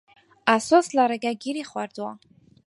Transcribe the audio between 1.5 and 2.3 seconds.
خواردووە.